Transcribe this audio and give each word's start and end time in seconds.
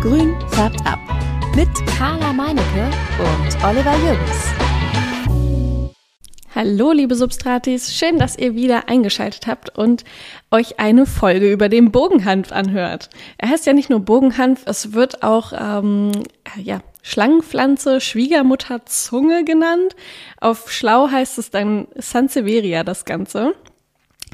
Grün 0.00 0.34
färbt 0.48 0.80
ab. 0.86 0.98
Mit 1.54 1.68
Carla 1.98 2.32
Meinecke 2.32 2.88
und 3.18 3.62
Oliver 3.62 3.94
Jürgens. 3.98 4.46
Hallo, 6.54 6.92
liebe 6.92 7.14
Substratis. 7.14 7.94
Schön, 7.94 8.18
dass 8.18 8.38
ihr 8.38 8.54
wieder 8.54 8.88
eingeschaltet 8.88 9.46
habt 9.46 9.76
und 9.76 10.04
euch 10.50 10.80
eine 10.80 11.04
Folge 11.04 11.52
über 11.52 11.68
den 11.68 11.92
Bogenhanf 11.92 12.50
anhört. 12.50 13.10
Er 13.36 13.50
heißt 13.50 13.66
ja 13.66 13.74
nicht 13.74 13.90
nur 13.90 14.00
Bogenhanf, 14.00 14.62
es 14.64 14.94
wird 14.94 15.22
auch, 15.22 15.52
ähm, 15.52 16.12
ja, 16.56 16.80
Schlangenpflanze, 17.02 18.00
Schwiegermutterzunge 18.00 19.44
genannt. 19.44 19.96
Auf 20.40 20.72
Schlau 20.72 21.10
heißt 21.10 21.38
es 21.38 21.50
dann 21.50 21.88
Sansevieria, 21.94 22.84
das 22.84 23.04
Ganze. 23.04 23.54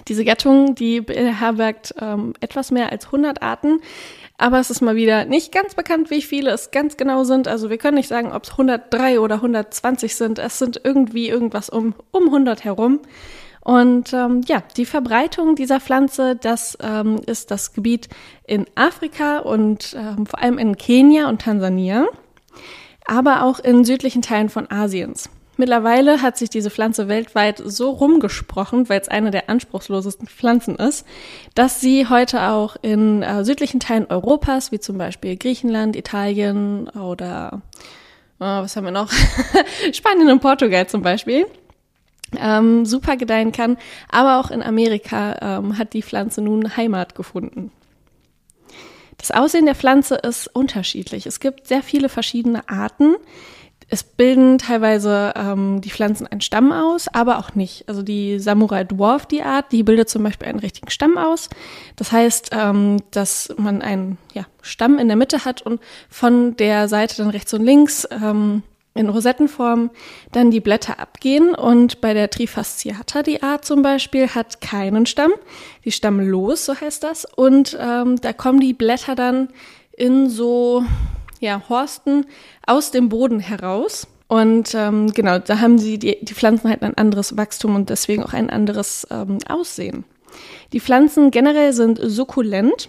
Diese 0.08 0.24
Gattung, 0.24 0.74
die 0.74 1.00
beherbergt 1.00 1.94
ähm, 2.00 2.34
etwas 2.40 2.70
mehr 2.70 2.92
als 2.92 3.06
100 3.06 3.42
Arten, 3.42 3.80
aber 4.38 4.60
es 4.60 4.70
ist 4.70 4.82
mal 4.82 4.96
wieder 4.96 5.24
nicht 5.24 5.52
ganz 5.52 5.74
bekannt, 5.74 6.10
wie 6.10 6.22
viele 6.22 6.50
es 6.50 6.70
ganz 6.70 6.96
genau 6.96 7.24
sind. 7.24 7.48
Also 7.48 7.70
wir 7.70 7.78
können 7.78 7.96
nicht 7.96 8.08
sagen, 8.08 8.32
ob 8.32 8.44
es 8.44 8.50
103 8.52 9.20
oder 9.20 9.36
120 9.36 10.14
sind. 10.14 10.38
Es 10.38 10.58
sind 10.58 10.80
irgendwie 10.84 11.28
irgendwas 11.28 11.70
um, 11.70 11.94
um 12.10 12.24
100 12.24 12.64
herum. 12.64 13.00
Und 13.66 14.12
ähm, 14.12 14.42
ja, 14.46 14.62
die 14.76 14.84
Verbreitung 14.84 15.56
dieser 15.56 15.80
Pflanze, 15.80 16.36
das 16.36 16.78
ähm, 16.80 17.20
ist 17.26 17.50
das 17.50 17.72
Gebiet 17.72 18.08
in 18.46 18.66
Afrika 18.76 19.38
und 19.38 19.96
ähm, 19.98 20.26
vor 20.26 20.40
allem 20.40 20.58
in 20.58 20.76
Kenia 20.76 21.28
und 21.28 21.42
Tansania, 21.42 22.06
aber 23.06 23.42
auch 23.42 23.58
in 23.58 23.84
südlichen 23.84 24.22
Teilen 24.22 24.50
von 24.50 24.70
Asiens. 24.70 25.30
Mittlerweile 25.56 26.20
hat 26.22 26.36
sich 26.36 26.50
diese 26.50 26.70
Pflanze 26.70 27.08
weltweit 27.08 27.62
so 27.64 27.90
rumgesprochen, 27.90 28.88
weil 28.88 29.00
es 29.00 29.08
eine 29.08 29.30
der 29.30 29.48
anspruchslosesten 29.48 30.28
Pflanzen 30.28 30.76
ist, 30.76 31.06
dass 31.54 31.80
sie 31.80 32.08
heute 32.08 32.42
auch 32.42 32.76
in 32.82 33.22
äh, 33.22 33.44
südlichen 33.44 33.80
Teilen 33.80 34.06
Europas, 34.06 34.70
wie 34.70 34.80
zum 34.80 34.98
Beispiel 34.98 35.36
Griechenland, 35.36 35.96
Italien 35.96 36.88
oder 36.90 37.62
oh, 38.38 38.44
was 38.44 38.76
haben 38.76 38.84
wir 38.84 38.90
noch? 38.90 39.10
Spanien 39.92 40.30
und 40.30 40.40
Portugal 40.40 40.86
zum 40.86 41.02
Beispiel, 41.02 41.46
ähm, 42.38 42.84
super 42.84 43.16
gedeihen 43.16 43.52
kann. 43.52 43.78
Aber 44.10 44.40
auch 44.40 44.50
in 44.50 44.62
Amerika 44.62 45.58
ähm, 45.58 45.78
hat 45.78 45.94
die 45.94 46.02
Pflanze 46.02 46.42
nun 46.42 46.76
Heimat 46.76 47.14
gefunden. 47.14 47.72
Das 49.18 49.30
Aussehen 49.30 49.64
der 49.64 49.74
Pflanze 49.74 50.16
ist 50.16 50.48
unterschiedlich. 50.54 51.26
Es 51.26 51.40
gibt 51.40 51.66
sehr 51.66 51.82
viele 51.82 52.08
verschiedene 52.08 52.68
Arten. 52.68 53.16
Es 53.88 54.02
bilden 54.02 54.58
teilweise 54.58 55.32
ähm, 55.36 55.80
die 55.80 55.90
Pflanzen 55.90 56.26
einen 56.26 56.40
Stamm 56.40 56.72
aus, 56.72 57.06
aber 57.08 57.38
auch 57.38 57.54
nicht. 57.54 57.88
Also 57.88 58.02
die 58.02 58.40
Samurai 58.40 58.82
Dwarf, 58.82 59.26
die 59.26 59.42
Art, 59.42 59.70
die 59.70 59.84
bildet 59.84 60.08
zum 60.08 60.24
Beispiel 60.24 60.48
einen 60.48 60.58
richtigen 60.58 60.90
Stamm 60.90 61.16
aus. 61.16 61.48
Das 61.94 62.10
heißt, 62.10 62.50
ähm, 62.52 62.96
dass 63.12 63.54
man 63.56 63.82
einen 63.82 64.18
ja, 64.34 64.44
Stamm 64.60 64.98
in 64.98 65.06
der 65.06 65.16
Mitte 65.16 65.44
hat 65.44 65.62
und 65.62 65.80
von 66.10 66.56
der 66.56 66.88
Seite 66.88 67.16
dann 67.18 67.30
rechts 67.30 67.54
und 67.54 67.64
links 67.64 68.08
ähm, 68.10 68.64
in 68.96 69.08
Rosettenform 69.08 69.90
dann 70.32 70.50
die 70.50 70.60
Blätter 70.60 70.98
abgehen. 70.98 71.54
Und 71.54 72.00
bei 72.00 72.12
der 72.12 72.28
Trifasciata, 72.28 73.22
die 73.22 73.42
Art 73.42 73.64
zum 73.64 73.82
Beispiel, 73.82 74.28
hat 74.28 74.60
keinen 74.60 75.06
Stamm. 75.06 75.32
Die 75.84 75.92
stammlos, 75.92 76.64
so 76.64 76.74
heißt 76.74 77.04
das. 77.04 77.24
Und 77.24 77.78
ähm, 77.80 78.20
da 78.20 78.32
kommen 78.32 78.58
die 78.58 78.74
Blätter 78.74 79.14
dann 79.14 79.48
in 79.96 80.28
so 80.28 80.84
ja, 81.40 81.62
Horsten 81.68 82.26
aus 82.66 82.90
dem 82.90 83.08
Boden 83.08 83.40
heraus. 83.40 84.06
Und 84.28 84.74
ähm, 84.74 85.12
genau, 85.12 85.38
da 85.38 85.60
haben 85.60 85.78
sie 85.78 85.98
die, 85.98 86.18
die 86.20 86.34
Pflanzen 86.34 86.68
halt 86.68 86.82
ein 86.82 86.98
anderes 86.98 87.36
Wachstum 87.36 87.76
und 87.76 87.90
deswegen 87.90 88.24
auch 88.24 88.32
ein 88.32 88.50
anderes 88.50 89.06
ähm, 89.10 89.38
Aussehen. 89.48 90.04
Die 90.72 90.80
Pflanzen 90.80 91.30
generell 91.30 91.72
sind 91.72 92.00
sukkulent 92.02 92.88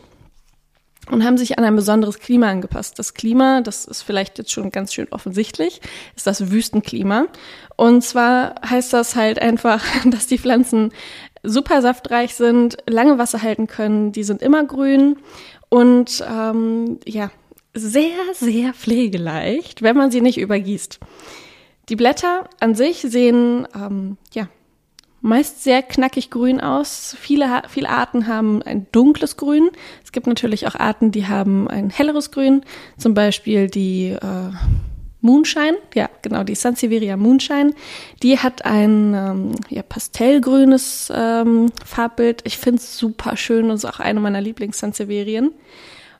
und 1.11 1.23
haben 1.23 1.37
sich 1.37 1.57
an 1.57 1.63
ein 1.63 1.75
besonderes 1.75 2.19
Klima 2.19 2.49
angepasst. 2.49 2.99
Das 2.99 3.13
Klima, 3.13 3.61
das 3.61 3.85
ist 3.85 4.01
vielleicht 4.01 4.37
jetzt 4.37 4.51
schon 4.51 4.71
ganz 4.71 4.93
schön 4.93 5.07
offensichtlich, 5.11 5.81
ist 6.15 6.27
das 6.27 6.51
Wüstenklima. 6.51 7.27
Und 7.75 8.03
zwar 8.03 8.55
heißt 8.67 8.93
das 8.93 9.15
halt 9.15 9.39
einfach, 9.39 9.83
dass 10.05 10.27
die 10.27 10.39
Pflanzen 10.39 10.91
super 11.43 11.81
saftreich 11.81 12.36
sind, 12.36 12.77
lange 12.87 13.17
Wasser 13.17 13.41
halten 13.41 13.67
können, 13.67 14.11
die 14.11 14.23
sind 14.23 14.41
immer 14.41 14.65
grün 14.65 15.17
und 15.69 16.23
ähm, 16.30 16.99
ja, 17.05 17.30
sehr, 17.77 18.33
sehr 18.33 18.73
pflegeleicht, 18.73 19.82
wenn 19.82 19.98
man 19.98 20.11
sie 20.11 20.21
nicht 20.21 20.38
übergießt. 20.38 20.99
Die 21.89 21.95
Blätter 21.95 22.49
an 22.60 22.76
sich 22.76 22.99
sehen 23.02 23.67
ähm, 23.76 24.17
ja 24.33 24.49
meist 25.21 25.64
sehr 25.64 25.82
knackig 25.82 26.30
grün 26.30 26.61
aus. 26.61 27.16
Viele, 27.20 27.64
viele 27.70 27.89
Arten 27.89 28.27
haben 28.27 28.61
ein 28.61 28.87
dunkles 28.92 29.37
Grün. 29.37 29.70
Es 30.04 30.11
gibt 30.11 30.27
natürlich 30.27 30.67
auch 30.67 30.76
Arten, 30.76 31.11
die 31.11 31.27
haben 31.27 31.67
ein 31.67 31.89
helleres 31.89 32.32
Grün. 32.32 32.64
Zum 32.98 33.14
Beispiel 33.14 33.70
die 33.70 34.10
äh, 34.10 34.52
Moonshine, 35.21 35.77
ja 35.95 36.10
genau, 36.21 36.43
die 36.43 36.55
Sansevieria 36.55 37.17
Moonshine. 37.17 37.73
Die 38.23 38.37
hat 38.37 38.66
ein 38.66 39.14
ähm, 39.14 39.52
ja, 39.70 39.82
pastellgrünes 39.82 41.11
ähm, 41.14 41.71
Farbbild. 41.83 42.42
Ich 42.45 42.58
finde 42.58 42.77
es 42.77 42.98
super 42.98 43.36
schön 43.36 43.66
und 43.66 43.76
ist 43.76 43.86
auch 43.86 43.99
eine 43.99 44.20
meiner 44.20 44.42
Lieblings-Sansevierien. 44.42 45.52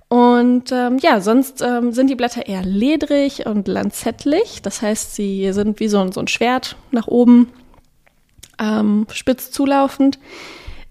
Und 0.09 0.72
ähm, 0.72 1.00
ja, 1.01 1.19
sonst 1.19 1.62
ähm, 1.62 1.91
sind 1.91 2.09
die 2.09 2.16
Blätter 2.16 2.47
eher 2.47 2.63
ledrig 2.63 3.45
und 3.45 3.68
lanzettlich. 3.68 4.62
Das 4.62 4.81
heißt, 4.81 5.16
sie 5.16 5.51
sind 5.51 5.79
wie 5.79 5.90
so 5.90 6.00
ein, 6.00 6.12
so 6.12 6.22
ein 6.22 6.29
Schwert 6.29 6.78
nach 6.91 7.07
oben, 7.07 7.51
ähm, 8.59 9.06
spitz 9.12 9.51
zulaufend. 9.51 10.17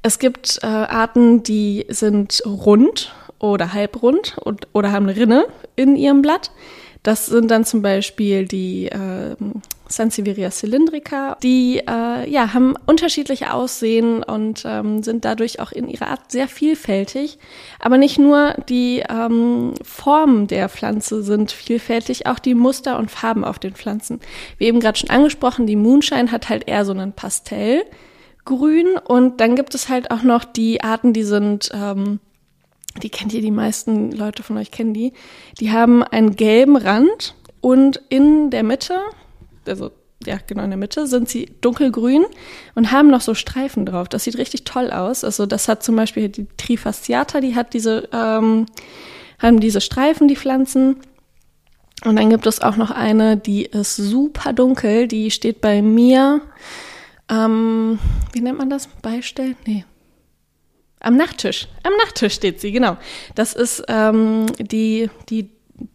Es 0.02 0.18
gibt 0.18 0.58
äh, 0.62 0.66
Arten, 0.66 1.42
die 1.42 1.86
sind 1.88 2.42
rund 2.44 3.14
oder 3.38 3.72
halbrund 3.72 4.36
und, 4.38 4.68
oder 4.72 4.92
haben 4.92 5.08
eine 5.08 5.16
Rinne 5.16 5.46
in 5.76 5.96
ihrem 5.96 6.22
Blatt. 6.22 6.50
Das 7.06 7.26
sind 7.26 7.52
dann 7.52 7.64
zum 7.64 7.82
Beispiel 7.82 8.46
die 8.46 8.86
äh, 8.86 9.36
Sansevieria 9.86 10.50
cylindrica. 10.50 11.36
Die 11.40 11.78
äh, 11.78 12.28
ja, 12.28 12.52
haben 12.52 12.74
unterschiedliche 12.84 13.54
Aussehen 13.54 14.24
und 14.24 14.64
ähm, 14.66 15.04
sind 15.04 15.24
dadurch 15.24 15.60
auch 15.60 15.70
in 15.70 15.88
ihrer 15.88 16.08
Art 16.08 16.32
sehr 16.32 16.48
vielfältig. 16.48 17.38
Aber 17.78 17.96
nicht 17.96 18.18
nur 18.18 18.54
die 18.68 19.04
ähm, 19.08 19.74
Formen 19.84 20.48
der 20.48 20.68
Pflanze 20.68 21.22
sind 21.22 21.52
vielfältig, 21.52 22.26
auch 22.26 22.40
die 22.40 22.56
Muster 22.56 22.98
und 22.98 23.08
Farben 23.08 23.44
auf 23.44 23.60
den 23.60 23.76
Pflanzen. 23.76 24.18
Wie 24.58 24.64
eben 24.64 24.80
gerade 24.80 24.98
schon 24.98 25.10
angesprochen, 25.10 25.68
die 25.68 25.76
Moonshine 25.76 26.32
hat 26.32 26.48
halt 26.48 26.66
eher 26.66 26.84
so 26.84 26.90
einen 26.90 27.12
Pastellgrün 27.12 28.98
und 29.04 29.40
dann 29.40 29.54
gibt 29.54 29.76
es 29.76 29.88
halt 29.88 30.10
auch 30.10 30.24
noch 30.24 30.42
die 30.42 30.82
Arten, 30.82 31.12
die 31.12 31.22
sind 31.22 31.70
ähm, 31.72 32.18
die 33.02 33.10
kennt 33.10 33.32
ihr, 33.32 33.40
die 33.40 33.50
meisten 33.50 34.12
Leute 34.12 34.42
von 34.42 34.56
euch 34.56 34.70
kennen 34.70 34.94
die, 34.94 35.12
die 35.60 35.72
haben 35.72 36.02
einen 36.02 36.36
gelben 36.36 36.76
Rand 36.76 37.34
und 37.60 38.00
in 38.08 38.50
der 38.50 38.62
Mitte, 38.62 38.98
also 39.66 39.90
ja, 40.24 40.38
genau 40.46 40.64
in 40.64 40.70
der 40.70 40.78
Mitte, 40.78 41.06
sind 41.06 41.28
sie 41.28 41.50
dunkelgrün 41.60 42.24
und 42.74 42.92
haben 42.92 43.08
noch 43.08 43.20
so 43.20 43.34
Streifen 43.34 43.86
drauf. 43.86 44.08
Das 44.08 44.24
sieht 44.24 44.38
richtig 44.38 44.64
toll 44.64 44.90
aus. 44.90 45.24
Also 45.24 45.46
das 45.46 45.68
hat 45.68 45.82
zum 45.82 45.96
Beispiel 45.96 46.28
die 46.28 46.46
Trifasciata, 46.56 47.40
die 47.40 47.54
hat 47.54 47.74
diese, 47.74 48.08
ähm, 48.12 48.66
haben 49.38 49.60
diese 49.60 49.80
Streifen, 49.80 50.28
die 50.28 50.36
Pflanzen. 50.36 50.96
Und 52.04 52.16
dann 52.16 52.30
gibt 52.30 52.46
es 52.46 52.60
auch 52.60 52.76
noch 52.76 52.90
eine, 52.90 53.36
die 53.36 53.64
ist 53.64 53.96
super 53.96 54.52
dunkel, 54.52 55.08
die 55.08 55.30
steht 55.30 55.60
bei 55.60 55.82
mir, 55.82 56.40
ähm, 57.28 57.98
wie 58.32 58.40
nennt 58.40 58.58
man 58.58 58.70
das? 58.70 58.86
Beistell? 59.02 59.56
Nee, 59.66 59.84
am 61.00 61.16
Nachttisch. 61.16 61.68
Am 61.82 61.92
Nachttisch 61.98 62.34
steht 62.34 62.60
sie, 62.60 62.72
genau. 62.72 62.96
Das 63.34 63.52
ist 63.52 63.84
ähm, 63.88 64.46
die, 64.58 65.10
die, 65.28 65.50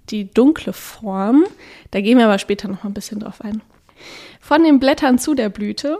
die 0.09 0.31
dunkle 0.31 0.73
Form. 0.73 1.45
Da 1.91 2.01
gehen 2.01 2.17
wir 2.17 2.25
aber 2.25 2.39
später 2.39 2.67
noch 2.67 2.83
ein 2.83 2.93
bisschen 2.93 3.19
drauf 3.19 3.41
ein. 3.41 3.61
Von 4.39 4.63
den 4.63 4.79
Blättern 4.79 5.19
zu 5.19 5.35
der 5.35 5.49
Blüte. 5.49 5.99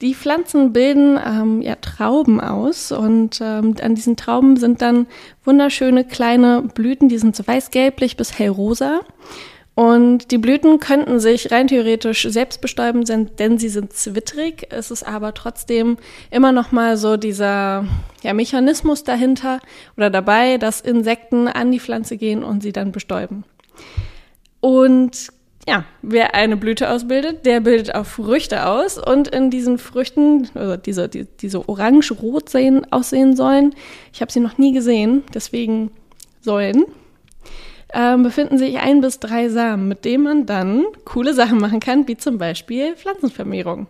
Die 0.00 0.14
Pflanzen 0.14 0.72
bilden 0.72 1.18
ähm, 1.24 1.60
ja, 1.60 1.74
Trauben 1.74 2.40
aus 2.40 2.92
und 2.92 3.40
ähm, 3.42 3.74
an 3.82 3.94
diesen 3.96 4.16
Trauben 4.16 4.56
sind 4.56 4.80
dann 4.80 5.06
wunderschöne 5.44 6.04
kleine 6.04 6.62
Blüten, 6.62 7.08
die 7.08 7.18
sind 7.18 7.34
so 7.34 7.46
weiß-gelblich 7.46 8.16
bis 8.16 8.38
hellrosa. 8.38 9.00
Und 9.80 10.30
die 10.30 10.36
Blüten 10.36 10.78
könnten 10.78 11.20
sich 11.20 11.50
rein 11.50 11.66
theoretisch 11.66 12.28
selbst 12.28 12.60
bestäuben, 12.60 13.02
denn 13.06 13.56
sie 13.56 13.70
sind 13.70 13.94
zwittrig. 13.94 14.66
Es 14.68 14.90
ist 14.90 15.04
aber 15.04 15.32
trotzdem 15.32 15.96
immer 16.30 16.52
noch 16.52 16.70
mal 16.70 16.98
so 16.98 17.16
dieser 17.16 17.86
ja, 18.22 18.34
Mechanismus 18.34 19.04
dahinter 19.04 19.58
oder 19.96 20.10
dabei, 20.10 20.58
dass 20.58 20.82
Insekten 20.82 21.48
an 21.48 21.72
die 21.72 21.80
Pflanze 21.80 22.18
gehen 22.18 22.44
und 22.44 22.62
sie 22.62 22.72
dann 22.72 22.92
bestäuben. 22.92 23.44
Und 24.60 25.28
ja, 25.66 25.86
wer 26.02 26.34
eine 26.34 26.58
Blüte 26.58 26.90
ausbildet, 26.90 27.46
der 27.46 27.60
bildet 27.60 27.94
auch 27.94 28.04
Früchte 28.04 28.66
aus. 28.66 28.98
Und 28.98 29.28
in 29.28 29.48
diesen 29.48 29.78
Früchten, 29.78 30.50
also 30.52 30.76
diese, 30.76 31.08
die, 31.08 31.24
diese 31.24 31.66
orange-rot 31.70 32.52
aussehen 32.90 33.34
sollen, 33.34 33.74
ich 34.12 34.20
habe 34.20 34.30
sie 34.30 34.40
noch 34.40 34.58
nie 34.58 34.74
gesehen, 34.74 35.22
deswegen 35.32 35.90
sollen, 36.42 36.84
ähm, 37.92 38.22
befinden 38.22 38.58
sich 38.58 38.78
ein 38.78 39.00
bis 39.00 39.18
drei 39.18 39.48
Samen, 39.48 39.88
mit 39.88 40.04
denen 40.04 40.24
man 40.24 40.46
dann 40.46 40.84
coole 41.04 41.34
Sachen 41.34 41.58
machen 41.58 41.80
kann, 41.80 42.06
wie 42.08 42.16
zum 42.16 42.38
Beispiel 42.38 42.96
Pflanzenvermehrung. 42.96 43.86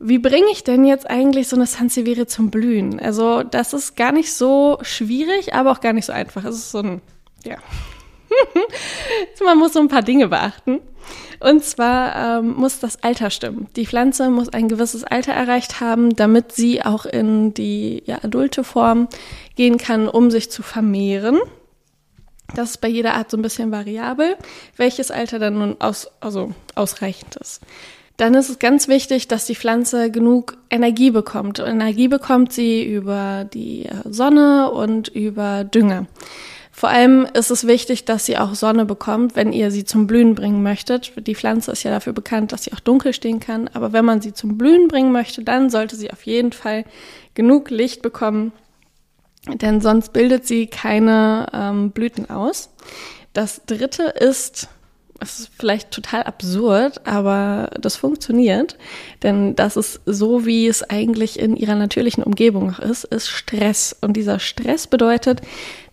Wie 0.00 0.18
bringe 0.18 0.46
ich 0.52 0.62
denn 0.62 0.84
jetzt 0.84 1.10
eigentlich 1.10 1.48
so 1.48 1.56
eine 1.56 1.66
Sansevieria 1.66 2.26
zum 2.28 2.50
Blühen? 2.50 3.00
Also 3.00 3.42
das 3.42 3.72
ist 3.72 3.96
gar 3.96 4.12
nicht 4.12 4.32
so 4.32 4.78
schwierig, 4.82 5.54
aber 5.54 5.72
auch 5.72 5.80
gar 5.80 5.92
nicht 5.92 6.04
so 6.04 6.12
einfach. 6.12 6.44
Es 6.44 6.56
ist 6.56 6.70
so 6.70 6.78
ein 6.78 7.00
ja. 7.44 7.56
Man 9.44 9.58
muss 9.58 9.72
so 9.72 9.80
ein 9.80 9.88
paar 9.88 10.02
Dinge 10.02 10.28
beachten. 10.28 10.80
Und 11.40 11.64
zwar 11.64 12.40
ähm, 12.40 12.54
muss 12.54 12.80
das 12.80 13.02
Alter 13.02 13.30
stimmen. 13.30 13.68
Die 13.76 13.86
Pflanze 13.86 14.28
muss 14.28 14.48
ein 14.48 14.68
gewisses 14.68 15.04
Alter 15.04 15.32
erreicht 15.32 15.80
haben, 15.80 16.16
damit 16.16 16.52
sie 16.52 16.84
auch 16.84 17.06
in 17.06 17.54
die 17.54 18.02
ja, 18.06 18.18
adulte 18.22 18.64
Form 18.64 19.08
gehen 19.54 19.78
kann, 19.78 20.08
um 20.08 20.30
sich 20.30 20.50
zu 20.50 20.62
vermehren. 20.62 21.38
Das 22.54 22.70
ist 22.70 22.80
bei 22.80 22.88
jeder 22.88 23.14
Art 23.14 23.30
so 23.30 23.36
ein 23.36 23.42
bisschen 23.42 23.70
variabel, 23.70 24.36
welches 24.76 25.10
Alter 25.10 25.38
dann 25.38 25.58
nun 25.58 25.76
aus, 25.80 26.10
also 26.20 26.54
ausreichend 26.74 27.36
ist. 27.36 27.62
Dann 28.16 28.34
ist 28.34 28.48
es 28.48 28.58
ganz 28.58 28.88
wichtig, 28.88 29.28
dass 29.28 29.46
die 29.46 29.54
Pflanze 29.54 30.10
genug 30.10 30.56
Energie 30.70 31.12
bekommt. 31.12 31.60
Energie 31.60 32.08
bekommt 32.08 32.52
sie 32.52 32.84
über 32.84 33.44
die 33.44 33.86
äh, 33.86 33.94
Sonne 34.10 34.72
und 34.72 35.06
über 35.06 35.62
Dünger. 35.62 36.06
Vor 36.72 36.88
allem 36.88 37.26
ist 37.34 37.50
es 37.50 37.66
wichtig, 37.66 38.04
dass 38.04 38.26
sie 38.26 38.38
auch 38.38 38.54
Sonne 38.54 38.84
bekommt, 38.84 39.36
wenn 39.36 39.52
ihr 39.52 39.70
sie 39.70 39.84
zum 39.84 40.06
Blühen 40.06 40.34
bringen 40.34 40.62
möchtet. 40.62 41.12
Die 41.26 41.34
Pflanze 41.34 41.72
ist 41.72 41.82
ja 41.82 41.90
dafür 41.90 42.12
bekannt, 42.12 42.52
dass 42.52 42.64
sie 42.64 42.72
auch 42.72 42.80
dunkel 42.80 43.12
stehen 43.12 43.40
kann. 43.40 43.68
Aber 43.68 43.92
wenn 43.92 44.04
man 44.04 44.20
sie 44.20 44.32
zum 44.32 44.58
Blühen 44.58 44.88
bringen 44.88 45.12
möchte, 45.12 45.42
dann 45.42 45.70
sollte 45.70 45.96
sie 45.96 46.12
auf 46.12 46.22
jeden 46.22 46.52
Fall 46.52 46.84
genug 47.34 47.70
Licht 47.70 48.02
bekommen, 48.02 48.52
denn 49.46 49.80
sonst 49.80 50.12
bildet 50.12 50.46
sie 50.46 50.66
keine 50.66 51.46
ähm, 51.52 51.90
Blüten 51.90 52.30
aus. 52.30 52.70
Das 53.32 53.62
dritte 53.66 54.02
ist, 54.04 54.68
es 55.20 55.40
ist 55.40 55.50
vielleicht 55.56 55.90
total 55.90 56.24
absurd, 56.24 57.06
aber 57.06 57.70
das 57.80 57.96
funktioniert, 57.96 58.76
denn 59.22 59.56
das 59.56 59.76
ist 59.76 60.00
so, 60.06 60.46
wie 60.46 60.66
es 60.66 60.82
eigentlich 60.82 61.38
in 61.38 61.56
ihrer 61.56 61.74
natürlichen 61.74 62.22
Umgebung 62.22 62.66
noch 62.66 62.78
ist, 62.78 63.04
ist 63.04 63.28
Stress. 63.28 63.96
Und 64.00 64.16
dieser 64.16 64.38
Stress 64.38 64.86
bedeutet, 64.86 65.40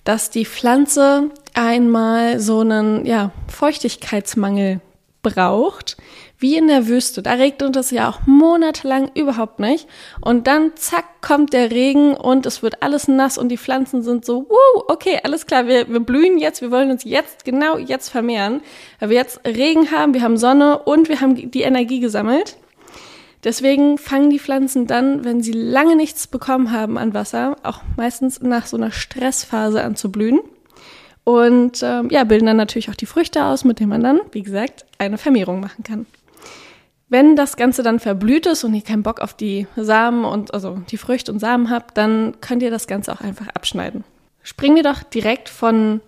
dass 0.04 0.30
die 0.30 0.46
Pflanze 0.46 1.30
einmal 1.54 2.40
so 2.40 2.60
einen 2.60 3.06
ja, 3.06 3.32
Feuchtigkeitsmangel 3.48 4.80
braucht, 5.24 5.98
wie 6.46 6.58
in 6.58 6.68
der 6.68 6.86
Wüste. 6.86 7.24
Da 7.24 7.34
regnet 7.34 7.76
es 7.76 7.90
ja 7.90 8.08
auch 8.08 8.20
monatelang 8.28 9.10
überhaupt 9.16 9.60
nicht. 9.60 9.88
Und 10.22 10.46
dann, 10.46 10.74
zack, 10.76 11.06
kommt 11.20 11.54
der 11.54 11.72
Regen 11.72 12.14
und 12.14 12.46
es 12.46 12.62
wird 12.62 12.84
alles 12.84 13.08
nass 13.08 13.40
und 13.40 13.50
die 13.50 13.58
Pflanzen 13.58 14.04
sind 14.04 14.26
so, 14.26 14.46
wuh, 14.48 14.82
okay, 14.88 15.20
alles 15.24 15.48
klar, 15.48 15.66
wir, 15.66 15.90
wir 15.90 16.02
blühen 16.02 16.38
jetzt, 16.38 16.62
wir 16.62 16.70
wollen 16.70 16.92
uns 16.92 17.04
jetzt, 17.04 17.46
genau 17.46 17.80
jetzt 17.80 18.10
vermehren, 18.10 18.62
weil 19.00 19.10
wir 19.10 19.18
jetzt 19.18 19.40
Regen 19.44 19.90
haben, 19.90 20.14
wir 20.14 20.22
haben 20.22 20.38
Sonne 20.38 20.78
und 20.84 21.10
wir 21.10 21.20
haben 21.20 21.50
die 21.50 21.64
Energie 21.64 22.00
gesammelt. 22.00 22.58
Deswegen 23.44 23.98
fangen 23.98 24.30
die 24.30 24.38
Pflanzen 24.38 24.86
dann, 24.86 25.26
wenn 25.26 25.42
sie 25.42 25.52
lange 25.52 25.96
nichts 25.96 26.28
bekommen 26.28 26.72
haben 26.72 27.00
an 27.00 27.16
Wasser, 27.16 27.56
auch 27.64 27.82
meistens 27.98 28.40
nach 28.40 28.68
so 28.68 28.78
einer 28.78 28.92
Stressphase 28.92 29.84
an 29.84 29.96
zu 29.96 30.12
blühen. 30.12 30.42
Und 31.24 31.82
ähm, 31.82 32.10
ja, 32.12 32.24
bilden 32.24 32.46
dann 32.46 32.58
natürlich 32.58 32.92
auch 32.92 32.96
die 32.96 33.08
Früchte 33.08 33.46
aus, 33.46 33.64
mit 33.64 33.80
denen 33.80 33.90
man 33.90 34.04
dann, 34.04 34.20
wie 34.32 34.44
gesagt, 34.44 34.86
eine 35.00 35.18
Vermehrung 35.18 35.60
machen 35.60 35.84
kann. 35.84 36.06
Wenn 37.07 37.36
das 37.36 37.56
Ganze 37.56 37.84
dann 37.84 38.00
verblüht 38.00 38.48
ist 38.48 38.63
und 38.63 38.74
ihr 38.74 38.81
keinen 38.81 39.04
Bock 39.04 39.19
auf 39.19 39.34
die 39.34 39.68
Samen 39.75 40.25
und 40.25 40.54
also 40.54 40.80
die 40.90 40.98
Früchte 40.98 41.31
und 41.31 41.40
Samen 41.40 41.69
habt, 41.69 41.98
dann 41.98 42.38
könnt 42.42 42.63
ihr 42.63 42.72
das 42.72 42.88
Ganze 42.88 43.13
auch 43.13 43.22
einfach 43.22 43.48
abschneiden. 43.50 44.04
Springen 44.42 44.75
wir 44.75 44.84
doch 44.84 45.04
direkt 45.04 45.50
von 45.50 46.02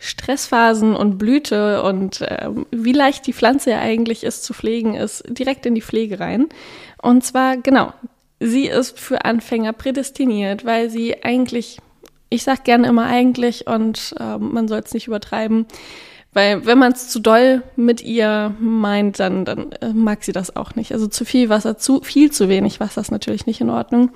Stressphasen 0.00 0.96
und 0.96 1.18
Blüte 1.18 1.82
und 1.82 2.22
äh, 2.22 2.48
wie 2.70 2.92
leicht 2.92 3.26
die 3.26 3.32
Pflanze 3.32 3.70
ja 3.70 3.80
eigentlich 3.80 4.24
ist 4.24 4.44
zu 4.44 4.54
pflegen, 4.54 4.94
ist 4.94 5.22
direkt 5.28 5.66
in 5.66 5.74
die 5.74 5.82
Pflege 5.82 6.18
rein. 6.18 6.48
Und 7.02 7.22
zwar, 7.22 7.58
genau, 7.58 7.92
sie 8.40 8.66
ist 8.66 8.98
für 8.98 9.24
Anfänger 9.24 9.74
prädestiniert, 9.74 10.64
weil 10.64 10.88
sie 10.88 11.22
eigentlich, 11.22 11.78
ich 12.30 12.42
sag 12.42 12.64
gerne 12.64 12.88
immer 12.88 13.04
eigentlich 13.06 13.66
und 13.66 14.14
äh, 14.18 14.38
man 14.38 14.68
soll 14.68 14.80
es 14.80 14.94
nicht 14.94 15.06
übertreiben, 15.06 15.66
weil 16.32 16.64
wenn 16.64 16.78
man 16.78 16.92
es 16.92 17.08
zu 17.08 17.18
doll 17.18 17.62
mit 17.74 18.02
ihr 18.02 18.54
meint, 18.60 19.18
dann, 19.18 19.44
dann 19.44 19.72
äh, 19.72 19.92
mag 19.92 20.22
sie 20.22 20.32
das 20.32 20.54
auch 20.54 20.76
nicht. 20.76 20.92
Also 20.92 21.08
zu 21.08 21.24
viel 21.24 21.48
Wasser, 21.48 21.76
zu 21.76 22.02
viel 22.02 22.30
zu 22.30 22.48
wenig 22.48 22.78
Wasser 22.78 23.00
ist 23.00 23.10
natürlich 23.10 23.46
nicht 23.46 23.60
in 23.60 23.70
Ordnung. 23.70 24.10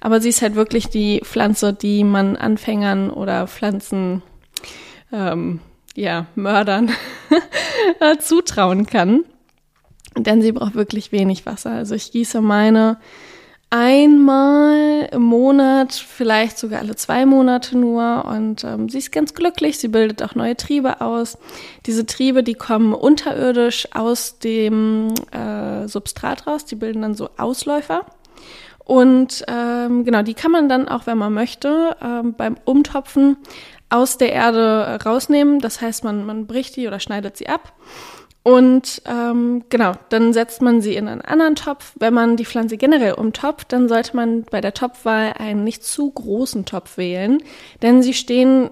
Aber 0.00 0.20
sie 0.20 0.30
ist 0.30 0.42
halt 0.42 0.56
wirklich 0.56 0.88
die 0.88 1.20
Pflanze, 1.24 1.72
die 1.72 2.02
man 2.02 2.36
Anfängern 2.36 3.10
oder 3.10 3.46
Pflanzen 3.46 4.22
ähm, 5.12 5.60
ja, 5.94 6.26
Mördern 6.34 6.90
äh, 8.00 8.18
zutrauen 8.18 8.86
kann. 8.86 9.24
Denn 10.16 10.42
sie 10.42 10.50
braucht 10.50 10.74
wirklich 10.74 11.12
wenig 11.12 11.46
Wasser. 11.46 11.70
Also 11.70 11.94
ich 11.94 12.10
gieße 12.10 12.40
meine 12.40 12.98
einmal 13.70 15.08
im 15.12 15.22
Monat, 15.22 15.92
vielleicht 15.94 16.58
sogar 16.58 16.80
alle 16.80 16.96
zwei 16.96 17.24
Monate 17.24 17.78
nur. 17.78 18.24
Und 18.24 18.64
ähm, 18.64 18.88
sie 18.88 18.98
ist 18.98 19.12
ganz 19.12 19.32
glücklich. 19.34 19.78
Sie 19.78 19.88
bildet 19.88 20.22
auch 20.22 20.34
neue 20.34 20.56
Triebe 20.56 21.00
aus. 21.00 21.38
Diese 21.86 22.04
Triebe, 22.04 22.42
die 22.42 22.54
kommen 22.54 22.92
unterirdisch 22.92 23.88
aus 23.94 24.38
dem 24.40 25.14
äh, 25.30 25.86
Substrat 25.86 26.46
raus. 26.46 26.64
Die 26.64 26.76
bilden 26.76 27.02
dann 27.02 27.14
so 27.14 27.30
Ausläufer. 27.38 28.04
Und 28.84 29.44
ähm, 29.46 30.04
genau, 30.04 30.22
die 30.22 30.34
kann 30.34 30.50
man 30.50 30.68
dann 30.68 30.88
auch, 30.88 31.06
wenn 31.06 31.16
man 31.16 31.32
möchte, 31.32 31.96
ähm, 32.02 32.34
beim 32.34 32.56
Umtopfen 32.64 33.36
aus 33.88 34.18
der 34.18 34.32
Erde 34.32 34.98
rausnehmen. 35.04 35.60
Das 35.60 35.80
heißt, 35.80 36.02
man, 36.02 36.26
man 36.26 36.46
bricht 36.46 36.74
die 36.74 36.88
oder 36.88 36.98
schneidet 36.98 37.36
sie 37.36 37.48
ab. 37.48 37.72
Und 38.42 39.02
ähm, 39.04 39.64
genau, 39.68 39.92
dann 40.08 40.32
setzt 40.32 40.62
man 40.62 40.80
sie 40.80 40.94
in 40.94 41.08
einen 41.08 41.20
anderen 41.20 41.56
Topf. 41.56 41.92
Wenn 41.98 42.14
man 42.14 42.36
die 42.36 42.46
Pflanze 42.46 42.78
generell 42.78 43.12
umtopft, 43.12 43.72
dann 43.72 43.88
sollte 43.88 44.16
man 44.16 44.44
bei 44.44 44.62
der 44.62 44.72
Topfwahl 44.72 45.34
einen 45.38 45.62
nicht 45.62 45.84
zu 45.84 46.10
großen 46.10 46.64
Topf 46.64 46.96
wählen, 46.96 47.42
denn 47.82 48.02
sie 48.02 48.14
stehen 48.14 48.70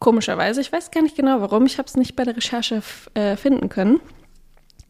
komischerweise, 0.00 0.60
ich 0.60 0.72
weiß 0.72 0.90
gar 0.90 1.02
nicht 1.02 1.16
genau 1.16 1.40
warum, 1.40 1.64
ich 1.64 1.78
habe 1.78 1.86
es 1.86 1.96
nicht 1.96 2.16
bei 2.16 2.24
der 2.24 2.36
Recherche 2.36 2.82
äh, 3.14 3.36
finden 3.36 3.68
können, 3.68 4.00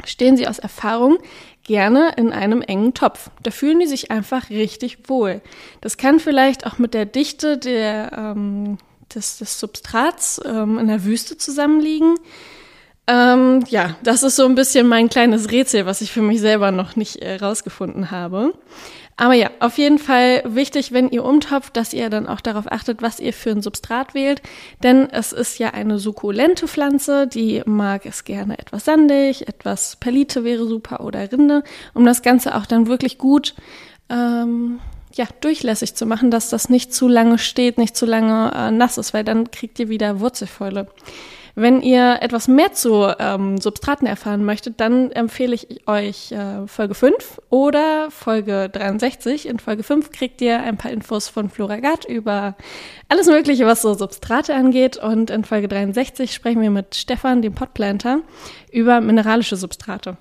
stehen 0.05 0.37
sie 0.37 0.49
aus 0.49 0.59
Erfahrung 0.59 1.19
gerne 1.63 2.13
in 2.17 2.33
einem 2.33 2.63
engen 2.63 2.95
Topf. 2.95 3.31
Da 3.43 3.51
fühlen 3.51 3.79
die 3.79 3.87
sich 3.87 4.11
einfach 4.11 4.49
richtig 4.51 5.09
wohl. 5.09 5.43
Das 5.83 5.99
kann 5.99 6.19
vielleicht 6.19 6.67
auch 6.67 6.79
mit 6.79 6.95
der 6.95 7.07
Dichte 7.07 7.59
der 7.59 8.13
ähm, 8.17 8.79
des, 9.15 9.39
des 9.39 9.61
Substrats 9.61 10.41
ähm, 10.45 10.79
in 10.79 10.89
der 10.89 11.05
Wüste 11.05 11.37
zusammenliegen. 11.37 12.17
Ähm, 13.07 13.65
ja, 13.69 13.97
das 14.03 14.23
ist 14.23 14.37
so 14.37 14.47
ein 14.47 14.55
bisschen 14.55 14.89
mein 14.89 15.11
kleines 15.11 15.51
Rätsel, 15.51 15.85
was 15.85 16.01
ich 16.01 16.11
für 16.11 16.23
mich 16.23 16.41
selber 16.41 16.71
noch 16.71 16.97
nicht 16.97 17.17
äh, 17.17 17.37
rausgefunden 17.37 18.11
habe. 18.11 18.55
Aber 19.17 19.35
ja, 19.35 19.51
auf 19.61 19.79
jeden 19.79 19.99
Fall 19.99 20.43
wichtig, 20.45 20.91
wenn 20.91 21.11
ihr 21.11 21.25
umtopft, 21.25 21.77
dass 21.77 21.93
ihr 21.93 22.11
dann 22.11 22.27
auch 22.27 22.41
darauf 22.41 22.71
achtet, 22.73 23.01
was 23.01 23.21
ihr 23.21 23.33
für 23.33 23.51
ein 23.51 23.63
Substrat 23.63 24.15
wählt. 24.15 24.43
Denn 24.83 25.09
es 25.11 25.33
ist 25.33 25.59
ja 25.59 25.71
eine 25.71 25.99
sukkulente 25.99 26.67
Pflanze, 26.67 27.29
die 27.29 27.63
mag 27.65 28.07
es 28.07 28.25
gerne 28.25 28.59
etwas 28.59 28.87
sandig, 28.87 29.47
etwas 29.47 29.97
Perlite 29.97 30.43
wäre 30.43 30.67
super 30.67 31.01
oder 31.05 31.31
Rinde, 31.31 31.63
um 31.93 32.05
das 32.05 32.23
Ganze 32.23 32.57
auch 32.57 32.67
dann 32.67 32.89
wirklich 32.89 33.19
gut 33.19 33.55
ähm, 34.09 34.81
ja, 35.13 35.27
durchlässig 35.41 35.95
zu 35.95 36.07
machen, 36.07 36.33
dass 36.33 36.49
das 36.49 36.69
nicht 36.69 36.93
zu 36.93 37.07
lange 37.07 37.39
steht, 37.39 37.79
nicht 37.79 37.97
zu 37.97 38.07
lange 38.07 38.51
äh, 38.53 38.71
nass 38.73 38.99
ist, 38.99 39.15
weil 39.15 39.23
dann 39.23 39.53
kriegt 39.53 39.79
ihr 39.79 39.89
wieder 39.89 40.19
Wurzelfäule. 40.19 40.89
Wenn 41.57 41.83
ihr 41.83 42.19
etwas 42.21 42.49
mehr 42.49 42.73
zu 42.73 43.07
ähm, 43.21 43.59
Substraten 43.59 44.09
erfahren 44.09 44.45
möchtet, 44.45 44.81
dann 44.81 45.13
empfehle 45.13 45.55
ich 45.55 45.87
euch 45.87 46.33
äh, 46.33 46.67
Folge 46.67 46.95
5 46.95 47.41
oder 47.49 48.11
Folge 48.11 48.69
63. 48.73 49.47
In 49.47 49.61
Folge 49.61 49.85
5 49.85 50.11
kriegt 50.11 50.41
ihr 50.41 50.61
ein 50.61 50.77
paar 50.77 50.91
Infos 50.91 51.29
von 51.29 51.49
Floragat 51.49 52.07
über 52.07 52.57
alles 53.09 53.29
Mögliche, 53.29 53.67
was 53.67 53.83
so 53.83 53.95
Substrate 53.95 54.53
angeht. 54.53 54.97
Und 54.97 55.31
in 55.31 55.45
Folge 55.45 55.69
63 55.69 56.35
sprechen 56.35 56.61
wir 56.61 56.71
mit 56.71 56.97
Stefan, 56.97 57.41
dem 57.41 57.55
Potplanter, 57.55 58.23
über 58.73 59.01
mineralische 59.01 59.55
Substrate. 59.55 60.17